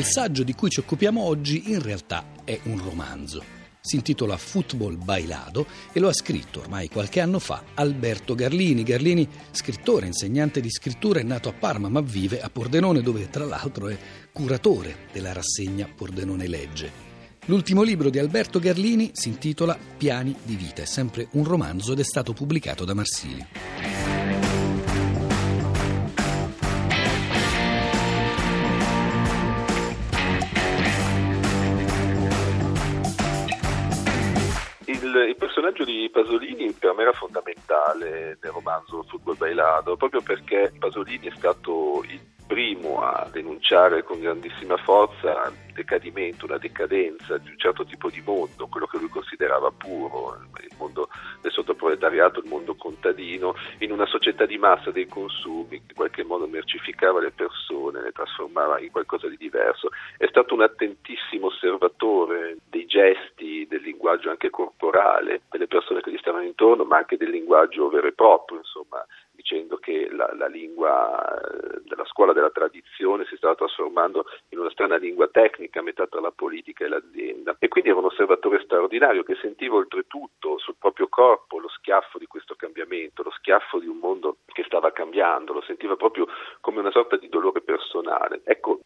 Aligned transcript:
Il 0.00 0.06
saggio 0.06 0.44
di 0.44 0.54
cui 0.54 0.70
ci 0.70 0.80
occupiamo 0.80 1.20
oggi 1.20 1.72
in 1.72 1.82
realtà 1.82 2.24
è 2.42 2.58
un 2.62 2.82
romanzo. 2.82 3.44
Si 3.82 3.96
intitola 3.96 4.38
Football 4.38 4.96
Bailado 4.96 5.66
e 5.92 6.00
lo 6.00 6.08
ha 6.08 6.14
scritto 6.14 6.60
ormai 6.60 6.88
qualche 6.88 7.20
anno 7.20 7.38
fa 7.38 7.64
Alberto 7.74 8.34
Garlini. 8.34 8.82
Garlini, 8.82 9.28
scrittore, 9.50 10.06
insegnante 10.06 10.62
di 10.62 10.70
scrittura, 10.70 11.20
è 11.20 11.22
nato 11.22 11.50
a 11.50 11.52
Parma 11.52 11.90
ma 11.90 12.00
vive 12.00 12.40
a 12.40 12.48
Pordenone 12.48 13.02
dove 13.02 13.28
tra 13.28 13.44
l'altro 13.44 13.88
è 13.88 13.98
curatore 14.32 15.08
della 15.12 15.34
rassegna 15.34 15.86
Pordenone 15.94 16.46
Legge. 16.46 16.90
L'ultimo 17.44 17.82
libro 17.82 18.08
di 18.08 18.18
Alberto 18.18 18.58
Garlini 18.58 19.10
si 19.12 19.28
intitola 19.28 19.78
Piani 19.98 20.34
di 20.42 20.56
vita, 20.56 20.80
è 20.80 20.86
sempre 20.86 21.28
un 21.32 21.44
romanzo 21.44 21.92
ed 21.92 21.98
è 21.98 22.04
stato 22.04 22.32
pubblicato 22.32 22.86
da 22.86 22.94
Marsili. 22.94 23.46
Il, 35.24 35.36
personaggio 35.36 35.84
di 35.84 36.08
Pasolini 36.12 36.72
per 36.72 36.94
me 36.94 37.02
era 37.02 37.12
fondamentale 37.12 38.38
nel 38.40 38.52
romanzo 38.52 39.02
Football 39.04 39.36
Bailado, 39.36 39.96
proprio 39.96 40.20
perché 40.20 40.72
Pasolini 40.78 41.26
è 41.26 41.32
stato 41.36 42.02
il 42.08 42.20
primo 42.50 43.00
a 43.00 43.28
denunciare 43.30 44.02
con 44.02 44.18
grandissima 44.18 44.76
forza 44.78 45.52
il 45.68 45.72
decadimento, 45.72 46.46
una 46.46 46.58
decadenza 46.58 47.38
di 47.38 47.48
un 47.48 47.56
certo 47.56 47.84
tipo 47.84 48.10
di 48.10 48.20
mondo, 48.26 48.66
quello 48.66 48.88
che 48.88 48.98
lui 48.98 49.08
considerava 49.08 49.70
puro, 49.70 50.36
il 50.60 50.76
mondo 50.76 51.08
del 51.40 51.52
sottoproletariato, 51.52 52.40
il 52.40 52.48
mondo 52.48 52.74
contadino, 52.74 53.54
in 53.78 53.92
una 53.92 54.04
società 54.04 54.46
di 54.46 54.58
massa 54.58 54.90
dei 54.90 55.06
consumi 55.06 55.78
che 55.78 55.90
in 55.90 55.94
qualche 55.94 56.24
modo 56.24 56.48
mercificava 56.48 57.20
le 57.20 57.30
persone, 57.30 58.02
le 58.02 58.10
trasformava 58.10 58.80
in 58.80 58.90
qualcosa 58.90 59.28
di 59.28 59.36
diverso. 59.36 59.90
È 60.18 60.26
stato 60.26 60.54
un 60.54 60.62
attentissimo 60.62 61.46
osservatore 61.46 62.56
dei 62.68 62.86
gesti, 62.86 63.64
del 63.68 63.82
linguaggio 63.82 64.28
anche 64.28 64.50
corporale 64.50 65.42
delle 65.52 65.68
persone 65.68 66.00
che 66.00 66.10
gli 66.10 66.18
stavano 66.18 66.44
intorno, 66.44 66.82
ma 66.82 66.96
anche 66.96 67.16
del 67.16 67.30
linguaggio 67.30 67.88
vero 67.88 68.08
e 68.08 68.12
proprio, 68.12 68.58
insomma, 68.58 69.06
dicendo 69.40 69.76
che 69.78 70.08
la, 70.12 70.30
la, 70.36 70.46
lingua 70.46 71.40
della 72.00 72.04
scuola 72.06 72.32
della 72.32 72.50
tradizione 72.50 73.26
si 73.26 73.36
stava 73.36 73.54
trasformando 73.54 74.24
in 74.50 74.58
una 74.58 74.70
strana 74.70 74.96
lingua 74.96 75.28
tecnica 75.28 75.82
metà 75.82 76.06
tra 76.06 76.20
la 76.20 76.30
politica 76.30 76.84
e 76.84 76.88
l'azienda. 76.88 77.56
E 77.58 77.68
quindi 77.68 77.90
era 77.90 77.98
un 77.98 78.06
osservatore 78.06 78.62
straordinario 78.64 79.22
che 79.22 79.36
sentiva 79.40 79.76
oltretutto 79.76 80.58
sul 80.58 80.76
proprio 80.78 81.08
corpo 81.08 81.58
lo 81.58 81.68
schiaffo 81.68 82.18
di 82.18 82.26
questo 82.26 82.54
cambiamento, 82.54 83.22
lo 83.22 83.30
schiaffo 83.30 83.78
di 83.78 83.86
un 83.86 83.98
mondo 83.98 84.38
che 84.46 84.64
stava 84.64 84.92
cambiando, 84.92 85.52
lo 85.52 85.62
sentiva 85.62 85.96
proprio 85.96 86.26
come 86.60 86.80
una 86.80 86.90
sorta 86.90 87.16
di 87.16 87.28
dolore 87.28 87.60
personale. 87.60 88.39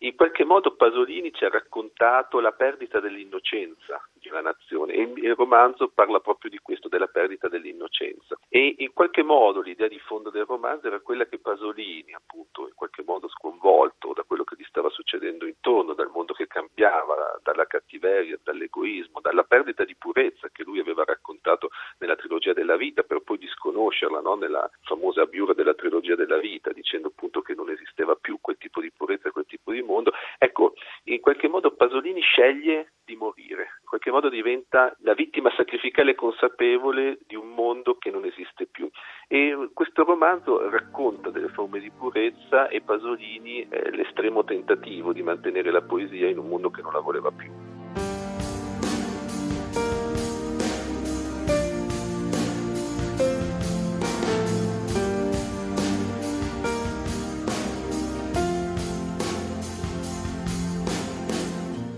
In 0.05 0.17
qualche 0.17 0.45
modo 0.45 0.77
Pasolini 0.77 1.33
ci 1.33 1.47
ha 1.47 1.49
raccontato 1.49 2.39
la 2.39 2.53
perdita 2.53 3.01
dell'innocenza 3.01 4.07
di 4.13 4.29
una 4.29 4.41
nazione 4.41 4.95
e 4.95 5.03
il 5.03 5.35
romanzo 5.35 5.89
parla 5.89 6.21
proprio 6.21 6.51
di 6.51 6.59
questo, 6.59 6.89
della 6.89 7.07
perdita 7.07 7.49
dell'innocenza. 7.49 8.39
E 8.49 8.75
in 8.79 8.93
qualche 8.93 9.23
modo 9.23 9.61
l'idea 9.61 9.89
di 9.89 9.99
fondo 9.99 10.31
del 10.31 10.47
romanzo 10.47 10.87
era 10.87 11.01
quella 11.01 11.27
che 11.27 11.39
Pasolini, 11.39 12.15
appunto, 12.15 12.67
in 12.67 12.75
qualche 12.75 13.03
modo 13.05 13.29
sconvolto 13.29 14.13
da 14.15 14.23
quello 14.23 14.45
che 14.45 14.57
gli 14.59 14.65
stava 14.65 14.89
succedendo 14.89 15.47
intorno, 15.47 15.93
dal 15.93 16.11
mondo 16.13 16.33
che 16.33 16.47
cambiava, 16.47 17.39
dalla 17.43 17.67
cattiveria, 17.67 18.39
dall'egoismo, 18.43 19.21
dalla 19.21 19.45
perdita 19.45 19.85
di 19.85 19.95
purezza 19.97 20.49
che 20.51 20.65
lui 20.65 20.81
aveva 20.81 21.05
raccontato 21.05 21.71
nella 21.99 22.17
trilogia 22.17 22.53
della 22.53 22.77
vita, 22.77 23.03
per 23.03 23.21
poi 23.21 23.39
disconoscerla 23.39 24.21
no? 24.21 24.35
nella 24.37 24.69
famosa 24.83 25.23
abiura 25.23 25.53
della 25.53 25.75
trilogia 25.75 26.15
della 26.15 26.39
vita, 26.39 26.73
dicendo 26.73 27.09
appunto 27.09 27.43
che 27.43 27.55
non 27.55 27.69
esisteva 27.71 28.17
più 28.17 28.39
quel 28.41 28.57
tipo 28.57 28.81
di 28.81 28.91
purezza, 28.91 29.31
quel 29.31 29.47
tipo 29.47 29.73
di 29.73 29.83
mondo. 29.83 30.13
Ecco, 30.39 30.75
in 31.05 31.14
qualche 31.25 31.49
modo 31.49 31.75
Pasolini 31.75 32.21
sceglie 32.21 32.93
di 33.03 33.17
morire, 33.17 33.63
in 33.81 33.89
qualche 33.89 34.11
modo 34.11 34.29
diventa 34.29 34.95
la 34.99 35.15
vittima 35.15 35.51
sacrificale 35.57 36.15
consapevole 36.15 37.21
di 37.27 37.35
un 37.35 37.49
mondo 37.49 37.97
che 37.97 38.11
non 38.11 38.27
esiste 38.27 38.67
più. 38.67 38.91
E 39.27 39.71
questo 39.73 40.05
romanzo 40.05 40.69
racconta 40.69 41.31
delle 41.31 41.49
forme 41.49 41.81
di 41.81 41.91
purezza 41.91 42.69
e 42.69 42.83
Pasolini 42.83 43.67
eh, 43.67 43.91
l'estremo 43.93 44.45
tentativo 44.45 45.15
di 45.15 45.23
mantenere 45.23 45.71
la 45.71 45.81
poesia 45.81 46.29
in 46.29 46.37
un 46.37 46.47
mondo 46.47 46.71
che 46.71 46.83
non 46.83 46.93
la 46.93 47.01
voleva 47.01 47.31
più. 47.31 47.64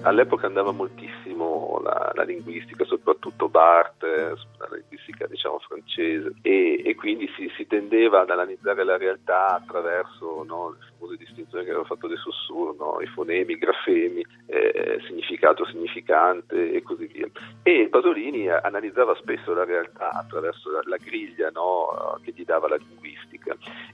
All'epoca 0.07 0.47
andava 0.47 0.71
moltissimo 0.71 1.81
la, 1.83 2.13
la 2.15 2.23
linguistica, 2.23 2.85
soprattutto 2.85 3.49
Barthes, 3.49 4.47
la 4.59 4.69
linguistica 4.71 5.27
diciamo 5.27 5.59
francese, 5.59 6.33
e, 6.43 6.81
e 6.85 6.95
quindi 6.95 7.29
si, 7.37 7.51
si, 7.57 7.67
tendeva 7.67 8.21
ad 8.21 8.31
analizzare 8.31 8.85
la 8.85 8.97
realtà 8.97 9.57
attraverso 9.57 10.45
no, 10.45 10.71
le 10.71 10.87
famose 10.97 11.17
distinzioni 11.17 11.65
che 11.65 11.71
aveva 11.71 11.85
fatto 11.85 12.07
De 12.07 12.17
Saussure, 12.17 12.77
no, 12.79 12.99
i 13.01 13.07
fonemi, 13.07 13.53
i 13.53 13.59
grafemi, 13.59 14.25
eh, 14.47 15.01
significato, 15.07 15.67
significante 15.67 16.73
e 16.73 16.83
così 16.83 17.07
via. 17.07 17.27
E 17.63 17.89
Pasolini 17.91 18.49
analizzava 18.49 19.15
spesso 19.17 19.55
la 19.55 19.65
realtà 19.65 20.11
attraverso 20.11 20.71
la, 20.71 20.83
la 20.85 20.99
griglia 20.99 21.51
no, 21.51 22.19
che 22.23 22.33
gli 22.35 22.45
dava 22.45 22.69
la 22.69 22.77
linguistica 22.77 23.16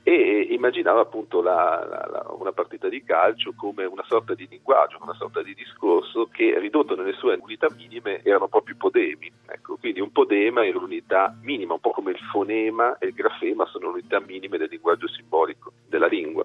e 0.02 0.48
immaginava 0.50 1.00
appunto 1.00 1.42
la, 1.42 1.86
la, 1.88 2.34
una 2.38 2.52
partita 2.52 2.88
di 2.88 3.02
calcio 3.04 3.52
come 3.56 3.84
una 3.84 4.04
sorta 4.06 4.34
di 4.34 4.46
linguaggio, 4.48 4.98
una 5.00 5.14
sorta 5.14 5.42
di 5.42 5.54
discorso 5.54 6.28
che 6.30 6.58
ridotto 6.58 6.94
nelle 6.94 7.12
sue 7.12 7.38
unità 7.40 7.68
minime 7.76 8.22
erano 8.22 8.48
proprio 8.48 8.74
i 8.74 8.78
podemi. 8.78 9.30
Ecco, 9.46 9.76
quindi 9.76 10.00
un 10.00 10.12
podema 10.12 10.64
è 10.64 10.70
l'unità 10.70 11.36
minima, 11.42 11.74
un 11.74 11.80
po' 11.80 11.90
come 11.90 12.12
il 12.12 12.18
fonema 12.30 12.98
e 12.98 13.08
il 13.08 13.14
grafema 13.14 13.66
sono 13.66 13.86
le 13.86 13.98
unità 13.98 14.20
minime 14.20 14.58
del 14.58 14.68
linguaggio 14.70 15.08
simbolico 15.08 15.72
della 15.88 16.06
lingua. 16.06 16.44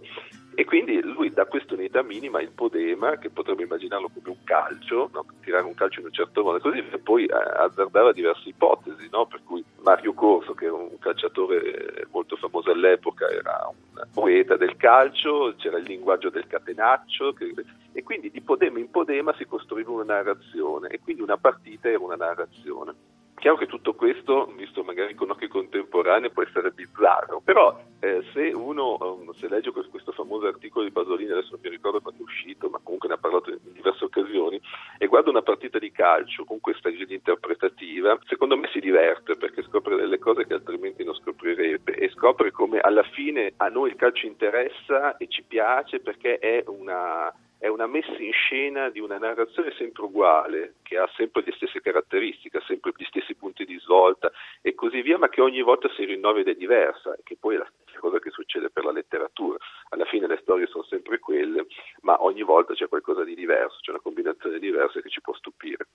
E 0.59 0.65
quindi 0.65 0.99
lui 1.03 1.31
dà 1.31 1.45
questa 1.45 1.75
unità 1.75 2.01
minima 2.01 2.41
il 2.41 2.49
podema, 2.49 3.19
che 3.19 3.29
potrebbe 3.29 3.61
immaginarlo 3.61 4.09
come 4.11 4.29
un 4.29 4.43
calcio, 4.43 5.07
no? 5.13 5.23
tirare 5.43 5.63
un 5.63 5.75
calcio 5.75 5.99
in 5.99 6.07
un 6.07 6.11
certo 6.11 6.41
modo, 6.41 6.59
così, 6.59 6.81
poi 7.03 7.25
eh, 7.25 7.33
azzardava 7.33 8.11
diverse 8.11 8.49
ipotesi, 8.49 9.07
no? 9.11 9.27
per 9.27 9.41
cui 9.43 9.63
Mario 9.87 10.13
Corso, 10.13 10.53
che 10.53 10.65
era 10.65 10.73
un 10.73 10.99
calciatore 10.99 12.07
molto 12.11 12.35
famoso 12.35 12.71
all'epoca, 12.71 13.29
era 13.29 13.69
un 13.69 14.03
poeta 14.13 14.57
del 14.57 14.75
calcio, 14.75 15.53
c'era 15.55 15.77
il 15.77 15.85
linguaggio 15.85 16.29
del 16.29 16.45
catenaccio, 16.45 17.31
che, 17.31 17.53
e 17.93 18.03
quindi 18.03 18.29
di 18.29 18.41
podema 18.41 18.79
in 18.79 18.91
podema 18.91 19.33
si 19.37 19.45
costruiva 19.45 19.91
una 19.91 20.03
narrazione, 20.03 20.89
e 20.89 20.99
quindi 20.99 21.21
una 21.21 21.37
partita 21.37 21.87
era 21.87 22.03
una 22.03 22.17
narrazione. 22.17 22.93
Chiaro 23.35 23.55
che 23.55 23.67
tutto 23.67 23.93
questo, 23.93 24.51
visto 24.57 24.83
magari 24.83 25.15
con 25.15 25.29
occhi 25.29 25.47
contemporanei, 25.47 26.31
può 26.31 26.43
essere 26.43 26.71
bizzarro, 26.71 27.39
però 27.41 27.79
eh, 27.99 28.23
se 28.33 28.51
uno 28.53 28.97
um, 28.99 29.31
se 29.31 29.47
legge 29.47 29.71
questo 29.71 30.11
famoso 30.11 30.47
articolo 30.47 30.85
di 30.85 30.91
Pasolini, 30.91 31.31
adesso 31.31 31.51
non 31.51 31.61
mi 31.63 31.69
ricordo 31.69 32.01
quando 32.01 32.21
è 32.21 32.23
uscito, 32.23 32.69
ma 32.69 32.79
comunque 32.81 33.07
ne 33.07 33.15
ha 33.15 33.17
parlato 33.17 33.49
in 33.49 33.59
diverse 33.73 34.05
occasioni, 34.05 34.61
e 34.97 35.07
guarda 35.07 35.29
una 35.29 35.41
partita 35.41 35.79
di 35.79 35.91
calcio 35.91 36.43
con 36.43 36.59
questa 36.59 36.89
griglia 36.89 37.15
interpretativa, 37.15 38.17
secondo 38.25 38.57
me 38.57 38.69
si 38.71 38.79
diverte 38.79 39.35
perché 39.35 39.63
scopre 39.63 39.95
delle 39.95 40.19
cose 40.19 40.45
che 40.45 40.53
altrimenti 40.53 41.03
non 41.03 41.15
scoprirebbe 41.15 41.95
e 41.95 42.09
scopre 42.09 42.51
come 42.51 42.79
alla 42.79 43.03
fine 43.03 43.53
a 43.57 43.67
noi 43.67 43.89
il 43.89 43.95
calcio 43.95 44.27
interessa 44.27 45.17
e 45.17 45.27
ci 45.27 45.43
piace 45.43 45.99
perché 45.99 46.37
è 46.37 46.63
una 46.67 47.33
è 47.59 47.67
una 47.67 47.87
messa 47.87 48.15
in 48.19 48.31
scena 48.31 48.89
di 48.89 48.99
una 48.99 49.17
narrazione 49.17 49.73
sempre 49.77 50.03
uguale, 50.03 50.75
che 50.83 50.97
ha 50.97 51.09
sempre 51.15 51.43
le 51.45 51.53
stesse 51.53 51.81
caratteristiche, 51.81 52.61
sempre 52.67 52.91
gli 52.95 53.03
stessi 53.05 53.33
punti 53.35 53.65
di 53.65 53.79
svolta 53.79 54.31
e 54.61 54.75
così 54.75 55.01
via, 55.01 55.17
ma 55.17 55.29
che 55.29 55.41
ogni 55.41 55.61
volta 55.61 55.89
si 55.95 56.05
rinnova 56.05 56.39
ed 56.39 56.47
è 56.47 56.55
diversa, 56.55 57.17
che 57.23 57.35
poi 57.39 57.55
è 57.55 57.57
la 57.57 57.71
stessa 57.81 57.99
cosa 57.99 58.19
che 58.19 58.29
succede 58.29 58.69
per 58.69 58.75
la 58.87 58.93
letteratura. 58.93 59.57
Alla 59.89 60.05
fine 60.05 60.27
le 60.27 60.39
storie 60.41 60.67
sono 60.67 60.83
sempre 60.83 61.19
quelle, 61.19 61.67
ma 62.01 62.23
ogni 62.23 62.43
volta 62.43 62.73
c'è 62.73 62.87
qualcosa 62.87 63.23
di 63.23 63.35
diverso, 63.35 63.77
c'è 63.81 63.91
una 63.91 64.01
combinazione 64.01 64.59
diversa 64.59 65.01
che 65.01 65.09
ci 65.09 65.21
può 65.21 65.33
stupire. 65.35 65.87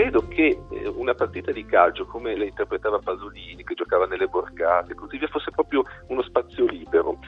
credo 0.00 0.26
che 0.28 0.58
eh, 0.70 0.88
una 0.88 1.14
partita 1.14 1.52
di 1.52 1.66
calcio 1.66 2.06
come 2.06 2.34
la 2.34 2.44
interpretava 2.44 2.98
Pasolini, 2.98 3.62
che 3.62 3.74
giocava 3.74 4.06
nelle 4.06 4.28
borgate 4.28 4.92
e 4.92 4.94
così 4.94 5.18
via, 5.18 5.28
fosse 5.28 5.50
proprio 5.50 5.84
uno 6.08 6.22
spazio 6.22 6.64
libero, 6.64 7.18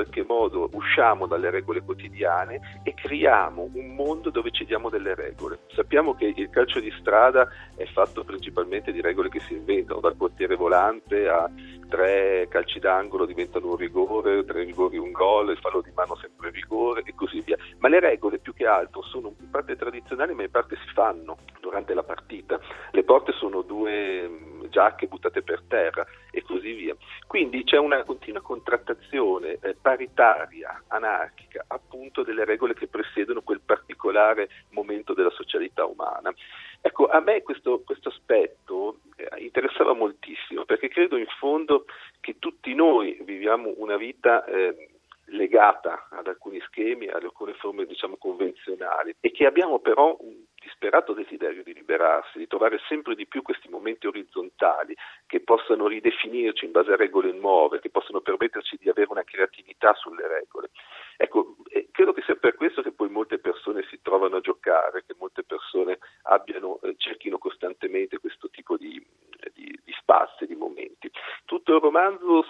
qualche 0.00 0.24
modo 0.26 0.70
usciamo 0.72 1.26
dalle 1.26 1.50
regole 1.50 1.82
quotidiane 1.82 2.80
e 2.82 2.94
creiamo 2.94 3.68
un 3.74 3.94
mondo 3.94 4.30
dove 4.30 4.50
ci 4.50 4.64
diamo 4.64 4.88
delle 4.88 5.14
regole. 5.14 5.60
Sappiamo 5.74 6.14
che 6.14 6.32
il 6.34 6.48
calcio 6.48 6.80
di 6.80 6.90
strada 6.98 7.46
è 7.76 7.84
fatto 7.84 8.24
principalmente 8.24 8.92
di 8.92 9.02
regole 9.02 9.28
che 9.28 9.40
si 9.40 9.52
inventano, 9.52 10.00
dal 10.00 10.16
portiere 10.16 10.56
volante 10.56 11.28
a 11.28 11.50
tre 11.90 12.46
calci 12.48 12.78
d'angolo 12.78 13.26
diventano 13.26 13.70
un 13.70 13.76
rigore, 13.76 14.44
tre 14.44 14.64
rigori 14.64 14.96
un 14.96 15.10
gol, 15.10 15.50
il 15.50 15.58
fallo 15.58 15.82
di 15.82 15.90
mano 15.94 16.16
sempre 16.16 16.50
rigore 16.50 17.02
e 17.04 17.14
così 17.14 17.40
via. 17.40 17.58
Ma 17.78 17.88
le 17.88 18.00
regole 18.00 18.38
più 18.38 18.54
che 18.54 18.64
altro 18.64 19.02
sono 19.02 19.34
in 19.38 19.50
parte 19.50 19.76
tradizionali 19.76 20.32
ma 20.32 20.44
in 20.44 20.50
parte 20.50 20.76
si 20.76 20.92
fanno 20.94 21.38
durante 21.60 21.92
la 21.92 22.04
partita. 22.04 22.58
Le 22.92 23.04
porte 23.04 23.32
sono 23.32 23.60
due 23.60 24.49
giacche 24.70 25.06
buttate 25.06 25.42
per 25.42 25.62
terra 25.68 26.06
e 26.30 26.42
così 26.42 26.72
via. 26.72 26.96
Quindi 27.26 27.64
c'è 27.64 27.76
una 27.76 28.02
continua 28.04 28.40
contrattazione 28.40 29.58
eh, 29.60 29.76
paritaria, 29.80 30.82
anarchica, 30.88 31.64
appunto 31.68 32.22
delle 32.22 32.44
regole 32.44 32.74
che 32.74 32.86
presiedono 32.86 33.42
quel 33.42 33.60
particolare 33.60 34.48
momento 34.70 35.12
della 35.12 35.30
socialità 35.30 35.84
umana. 35.84 36.32
Ecco, 36.80 37.08
a 37.08 37.20
me 37.20 37.42
questo, 37.42 37.82
questo 37.84 38.08
aspetto 38.08 39.00
eh, 39.16 39.42
interessava 39.42 39.92
moltissimo 39.92 40.64
perché 40.64 40.88
credo 40.88 41.16
in 41.16 41.26
fondo 41.38 41.84
che 42.20 42.36
tutti 42.38 42.74
noi 42.74 43.18
viviamo 43.22 43.74
una 43.76 43.96
vita 43.96 44.44
eh, 44.46 44.88
legata 45.26 46.08
ad 46.10 46.26
alcuni 46.26 46.60
schemi, 46.60 47.06
ad 47.08 47.22
alcune 47.22 47.54
forme 47.54 47.84
diciamo 47.84 48.16
convenzionali 48.16 49.14
e 49.20 49.30
che 49.30 49.46
abbiamo 49.46 49.78
però 49.78 50.16
un 50.20 50.39
disperato 50.80 51.12
desiderio 51.12 51.62
di 51.62 51.74
liberarsi, 51.74 52.38
di 52.38 52.46
trovare 52.46 52.80
sempre 52.88 53.14
di 53.14 53.26
più 53.26 53.42
questi 53.42 53.68
momenti 53.68 54.06
orizzontali 54.06 54.96
che 55.26 55.40
possano 55.40 55.86
ridefinirci 55.86 56.64
in 56.64 56.70
base 56.72 56.92
a 56.92 56.96
regole 56.96 57.32
nuove, 57.32 57.80
che 57.80 57.90
possano 57.90 58.22
permetterci 58.22 58.78
di 58.80 58.88
avere 58.88 59.10
una 59.10 59.22
creatività 59.22 59.92
sulle 59.92 60.26
regole. 60.26 60.70
Ecco, 61.18 61.56
credo 61.92 62.14
che 62.14 62.22
sia 62.22 62.34
per 62.36 62.54
questo 62.54 62.80
che 62.80 62.92
poi 62.92 63.10
molte 63.10 63.38
persone 63.38 63.84
si 63.90 64.00
trovano 64.00 64.36
a 64.36 64.40
giocare, 64.40 65.04
che 65.04 65.14
molte 65.18 65.42
persone 65.42 65.98
abbiano, 66.22 66.80
eh, 66.80 66.94
cerchino 66.96 67.36
costantemente 67.36 68.18
questo 68.18 68.48
tipo 68.48 68.78
di, 68.78 69.04
di, 69.52 69.78
di 69.84 69.92
spazi, 69.98 70.46
di 70.46 70.54
momenti. 70.54 71.10
Tutto 71.44 71.74
il 71.74 71.80
romanzo 71.82 72.46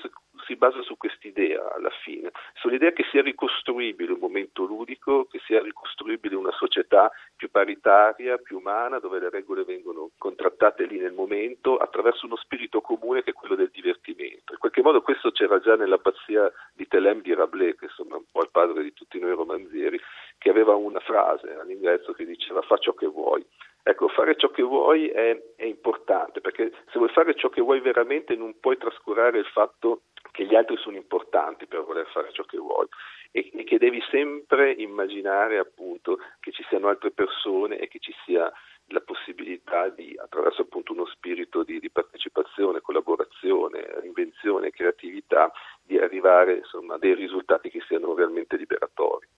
si 0.51 0.57
basa 0.57 0.83
su 0.83 0.97
quest'idea 0.97 1.73
alla 1.75 1.93
fine, 2.03 2.33
sull'idea 2.55 2.91
che 2.91 3.05
sia 3.13 3.23
ricostruibile 3.23 4.15
un 4.15 4.19
momento 4.19 4.65
ludico, 4.65 5.27
che 5.27 5.39
sia 5.47 5.63
ricostruibile 5.63 6.35
una 6.35 6.51
società 6.51 7.13
più 7.37 7.53
paritaria, 7.53 8.37
più 8.39 8.59
umana, 8.59 8.99
dove 8.99 9.21
le 9.21 9.31
regole 9.31 9.63
vengono 9.63 10.11
contrattate 10.19 10.87
lì 10.87 10.99
nel 10.99 11.13
momento 11.13 11.77
attraverso 11.77 12.27
uno 12.27 12.35
spirito 12.35 12.81
comune 12.81 13.23
che 13.23 13.31
è 13.31 13.33
quello 13.33 13.55
del 13.55 13.71
divertimento. 13.73 14.53
In 14.53 14.59
qualche 14.59 14.83
modo 14.83 15.03
questo 15.03 15.31
c'era 15.31 15.61
già 15.61 15.77
nell'abbazia 15.77 16.51
di 16.75 16.89
Telem 16.89 17.23
di 17.23 17.33
Rabelais, 17.33 17.79
che 17.79 17.85
insomma 17.85 18.17
è 18.17 18.19
un 18.19 18.25
po' 18.33 18.43
il 18.43 18.51
padre 18.51 18.83
di 18.83 18.93
tutti 18.93 19.21
noi 19.21 19.35
romanzieri, 19.35 20.01
che 20.37 20.51
aveva 20.51 20.75
una 20.75 21.01
frase 21.01 21.55
all'ingresso 21.55 22.13
che 22.13 22.25
diceva 22.25 22.61
fa 22.63 22.77
ciò 22.79 22.93
che 22.93 23.07
vuoi. 23.07 23.47
Ecco, 23.83 24.09
fare 24.09 24.37
ciò 24.37 24.51
che 24.51 24.63
vuoi 24.63 25.09
è, 25.09 25.41
è, 25.57 25.65
importante 25.65 26.43
perché 26.43 26.71
se 26.93 26.99
vuoi 26.99 27.09
fare 27.09 27.35
ciò 27.35 27.49
che 27.49 27.63
vuoi 27.63 27.81
veramente 27.81 28.37
non 28.37 28.61
puoi 28.61 28.77
trascurare 28.77 29.39
il 29.39 29.47
fatto 29.47 30.03
che 30.31 30.45
gli 30.47 30.55
altri 30.55 30.77
sono 30.79 30.97
importanti 30.97 31.67
per 31.67 31.83
voler 31.83 32.07
fare 32.07 32.33
ciò 32.33 32.43
che 32.45 32.59
vuoi 32.59 32.87
e, 33.31 33.51
e 33.55 33.65
che 33.65 33.79
devi 33.79 34.03
sempre 34.11 34.73
immaginare 34.73 35.59
appunto 35.59 36.19
che 36.41 36.53
ci 36.53 36.65
siano 36.69 36.89
altre 36.89 37.11
persone 37.11 37.79
e 37.79 37.89
che 37.89 37.99
ci 37.99 38.15
sia 38.25 38.53
la 38.93 39.01
possibilità 39.01 39.89
di, 39.89 40.17
attraverso 40.21 40.63
appunto 40.63 40.93
uno 40.93 41.07
spirito 41.07 41.63
di, 41.63 41.79
di 41.79 41.91
partecipazione, 41.91 42.81
collaborazione, 42.81 44.01
invenzione, 44.03 44.71
creatività, 44.71 45.53
di 45.83 45.99
arrivare 45.99 46.57
insomma, 46.57 46.95
a 46.95 46.99
dei 46.99 47.15
risultati 47.15 47.71
che 47.71 47.81
siano 47.87 48.15
realmente 48.15 48.57
liberatori. 48.57 49.29